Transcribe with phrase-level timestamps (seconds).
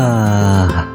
[0.00, 0.88] Ah.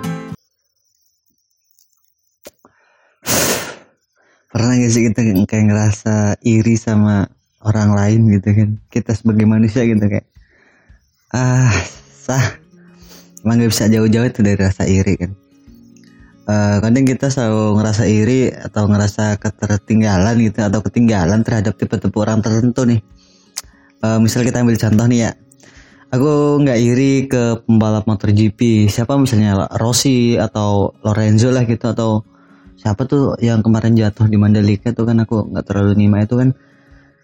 [4.49, 7.29] Pernah gak sih kita kayak ngerasa iri sama
[7.62, 8.69] orang lain gitu kan?
[8.89, 10.26] Kita sebagai manusia gitu kayak
[11.29, 11.69] Ah
[12.17, 12.57] sah.
[13.46, 15.37] Emang gak bisa jauh-jauh itu dari rasa iri kan?
[16.49, 22.41] Uh, Kadang kita selalu ngerasa iri atau ngerasa ketertinggalan gitu Atau ketinggalan terhadap tipe-tipe orang
[22.41, 23.05] tertentu nih.
[24.01, 25.45] Uh, Misal kita ambil contoh nih ya
[26.15, 32.23] aku nggak iri ke pembalap motor GP siapa misalnya Rossi atau Lorenzo lah gitu atau
[32.79, 36.55] siapa tuh yang kemarin jatuh di Mandalika tuh kan aku nggak terlalu nima itu kan.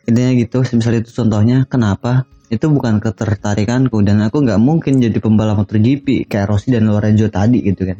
[0.09, 2.27] Intinya gitu misalnya itu contohnya kenapa?
[2.51, 7.31] Itu bukan ketertarikanku dan aku nggak mungkin jadi pembalap motor GP kayak Rossi dan Lorenzo
[7.31, 7.95] tadi gitu kan.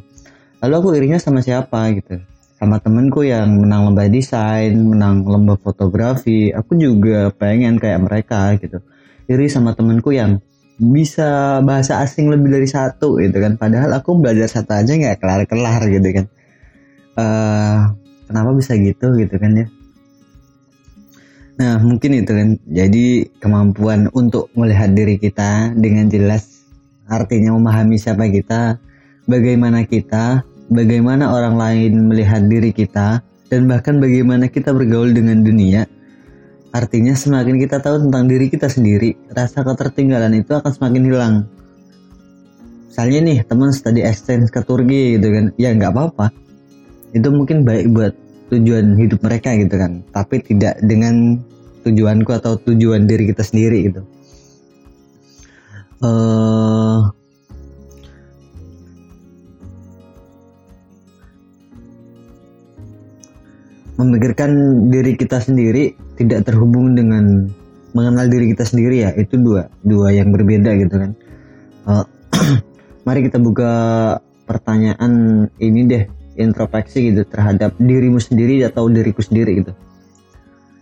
[0.60, 2.20] Lalu aku irinya sama siapa gitu?
[2.60, 6.52] Sama temenku yang menang lomba desain menang lomba fotografi.
[6.52, 8.84] Aku juga pengen kayak mereka gitu.
[9.32, 10.44] Iri sama temenku yang
[10.82, 13.54] bisa bahasa asing lebih dari satu gitu kan.
[13.62, 16.26] Padahal aku belajar satu aja nggak kelar kelar gitu kan.
[17.14, 17.94] Uh,
[18.26, 19.68] kenapa bisa gitu gitu kan ya?
[21.62, 22.50] Nah mungkin itu kan.
[22.66, 26.66] Jadi kemampuan untuk melihat diri kita dengan jelas
[27.12, 28.80] artinya memahami siapa kita
[29.28, 33.20] bagaimana kita bagaimana orang lain melihat diri kita
[33.52, 35.84] dan bahkan bagaimana kita bergaul dengan dunia
[36.72, 41.36] Artinya semakin kita tahu tentang diri kita sendiri, rasa ketertinggalan itu akan semakin hilang.
[42.88, 46.32] Misalnya nih teman study exchange ke Turki gitu kan, ya nggak apa-apa.
[47.12, 48.16] Itu mungkin baik buat
[48.56, 51.44] tujuan hidup mereka gitu kan, tapi tidak dengan
[51.84, 54.02] tujuanku atau tujuan diri kita sendiri gitu.
[56.02, 57.12] Uh,
[64.02, 64.52] memikirkan
[64.90, 67.50] diri kita sendiri tidak terhubung dengan
[67.92, 71.12] mengenal diri kita sendiri ya itu dua dua yang berbeda gitu kan.
[71.84, 72.06] Uh,
[73.08, 73.74] mari kita buka
[74.48, 76.04] pertanyaan ini deh
[76.40, 79.74] introspeksi gitu terhadap dirimu sendiri atau diriku sendiri gitu.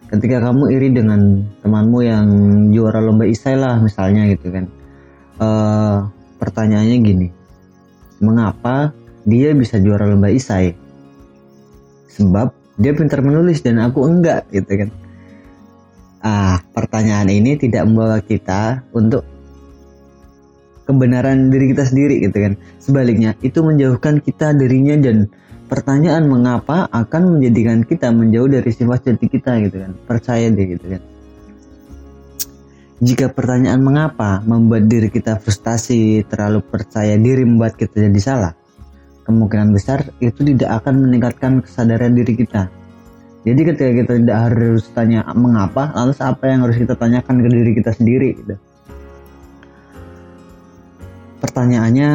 [0.10, 2.28] Ketika kamu iri dengan temanmu yang
[2.74, 4.66] juara lomba isai lah misalnya gitu kan
[5.38, 6.10] uh,
[6.42, 7.28] pertanyaannya gini
[8.18, 8.90] mengapa
[9.30, 10.74] dia bisa juara lomba isai?
[12.10, 14.90] Sebab dia pintar menulis dan aku enggak gitu kan
[16.20, 19.24] ah pertanyaan ini tidak membawa kita untuk
[20.90, 22.54] kebenaran diri kita sendiri gitu kan.
[22.82, 25.30] Sebaliknya itu menjauhkan kita darinya dan
[25.70, 29.92] pertanyaan mengapa akan menjadikan kita menjauh dari sifat jati kita gitu kan.
[30.10, 31.02] Percaya deh gitu kan.
[33.00, 38.54] Jika pertanyaan mengapa membuat diri kita frustasi terlalu percaya diri membuat kita jadi salah
[39.30, 42.79] kemungkinan besar itu tidak akan meningkatkan kesadaran diri kita.
[43.48, 47.72] Jadi ketika kita tidak harus tanya mengapa, lalu apa yang harus kita tanyakan ke diri
[47.72, 48.56] kita sendiri gitu.
[51.40, 52.12] Pertanyaannya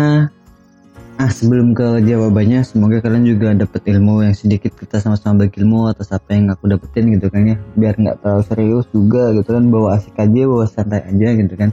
[1.15, 5.89] ah sebelum ke jawabannya semoga kalian juga dapat ilmu yang sedikit kita sama-sama bagi ilmu
[5.89, 7.57] atas apa yang aku dapetin gitu kan ya.
[7.73, 9.65] Biar nggak terlalu serius juga gitu kan.
[9.73, 11.71] Bawa asik aja bawa santai aja gitu kan.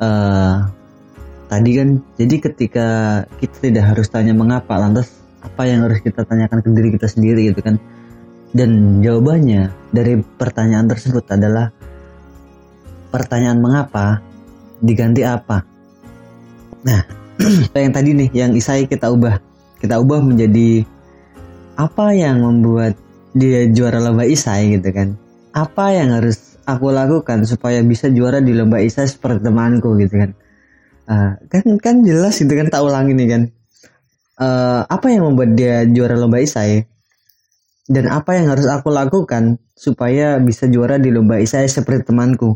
[0.00, 0.70] Uh,
[1.50, 2.86] tadi kan jadi ketika
[3.42, 5.10] kita tidak harus tanya mengapa lantas
[5.42, 7.76] apa yang harus kita tanyakan ke diri kita sendiri gitu kan
[8.50, 11.70] dan jawabannya dari pertanyaan tersebut adalah
[13.14, 14.18] pertanyaan mengapa
[14.82, 15.62] diganti apa?
[16.82, 17.00] Nah
[17.78, 19.38] yang tadi nih yang isai kita ubah.
[19.80, 20.84] Kita ubah menjadi
[21.78, 22.98] apa yang membuat
[23.32, 25.14] dia juara lomba isai gitu kan?
[25.54, 30.30] Apa yang harus aku lakukan supaya bisa juara di lomba isai seperti temanku gitu kan?
[31.10, 33.42] Uh, kan kan jelas itu kan tak ulang ini kan?
[34.40, 36.89] Uh, apa yang membuat dia juara lomba isai
[37.90, 42.54] dan apa yang harus aku lakukan supaya bisa juara di lomba isai seperti temanku?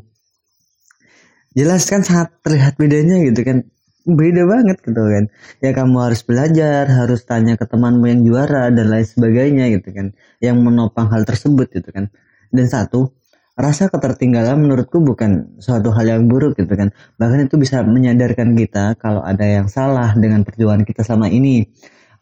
[1.58, 3.66] Jelas kan sangat terlihat bedanya gitu kan.
[4.06, 5.26] Beda banget gitu kan.
[5.58, 10.14] Ya kamu harus belajar harus tanya ke temanmu yang juara dan lain sebagainya gitu kan.
[10.38, 12.14] Yang menopang hal tersebut gitu kan.
[12.54, 13.10] Dan satu
[13.58, 16.94] rasa ketertinggalan menurutku bukan suatu hal yang buruk gitu kan.
[17.18, 21.66] Bahkan itu bisa menyadarkan kita kalau ada yang salah dengan perjuangan kita selama ini.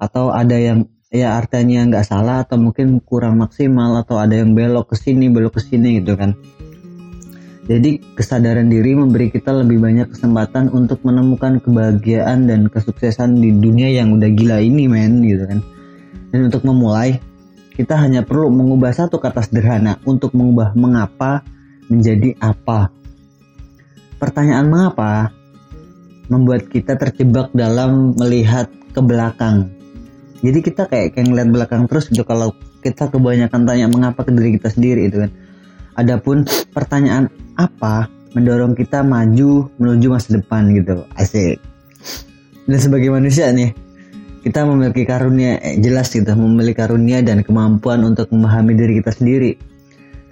[0.01, 4.91] Atau ada yang ya artinya nggak salah atau mungkin kurang maksimal atau ada yang belok
[4.91, 6.33] ke sini belok ke sini gitu kan
[7.69, 13.93] jadi kesadaran diri memberi kita lebih banyak kesempatan untuk menemukan kebahagiaan dan kesuksesan di dunia
[13.93, 15.61] yang udah gila ini men gitu kan
[16.33, 17.21] dan untuk memulai
[17.73, 21.41] kita hanya perlu mengubah satu kata sederhana untuk mengubah mengapa
[21.89, 22.93] menjadi apa.
[24.21, 25.33] Pertanyaan mengapa
[26.29, 29.73] membuat kita terjebak dalam melihat ke belakang.
[30.43, 32.51] Jadi kita kayak kayak ngeliat belakang terus gitu kalau
[32.83, 35.31] kita kebanyakan tanya mengapa ke diri kita sendiri itu kan.
[35.95, 36.43] Adapun
[36.75, 41.07] pertanyaan apa mendorong kita maju menuju masa depan gitu.
[41.15, 41.63] Asik.
[42.67, 43.75] dan sebagai manusia nih
[44.43, 49.55] kita memiliki karunia eh, jelas gitu memiliki karunia dan kemampuan untuk memahami diri kita sendiri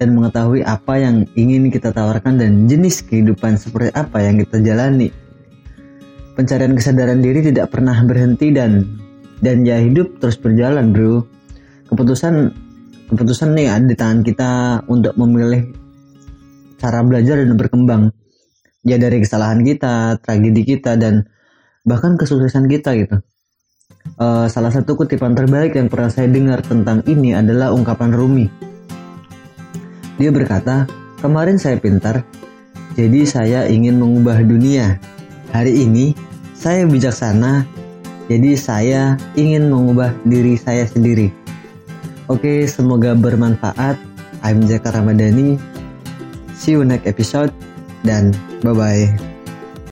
[0.03, 5.15] dan mengetahui apa yang ingin kita tawarkan dan jenis kehidupan seperti apa yang kita jalani
[6.35, 8.99] pencarian kesadaran diri tidak pernah berhenti dan
[9.41, 11.25] dan ya hidup terus berjalan bro
[11.89, 12.53] keputusan
[13.11, 14.51] keputusan nih ada di tangan kita
[14.87, 15.73] untuk memilih
[16.81, 18.03] cara belajar dan berkembang
[18.87, 21.29] ya dari kesalahan kita tragedi kita dan
[21.85, 23.19] bahkan kesuksesan kita gitu
[24.21, 28.47] Uh, salah satu kutipan terbaik yang pernah saya dengar tentang ini adalah ungkapan Rumi.
[30.21, 30.85] Dia berkata,
[31.25, 32.25] kemarin saya pintar,
[32.97, 35.01] jadi saya ingin mengubah dunia.
[35.57, 36.13] Hari ini
[36.53, 37.65] saya bijaksana,
[38.31, 39.03] jadi saya
[39.35, 41.35] ingin mengubah diri saya sendiri.
[42.31, 43.99] Oke, semoga bermanfaat.
[44.47, 45.59] I'm Jaka Ramadhani.
[46.55, 47.51] See you next episode
[48.07, 48.31] dan
[48.63, 49.30] bye-bye.